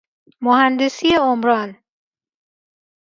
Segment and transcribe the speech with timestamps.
[0.43, 1.77] مهندسی عمران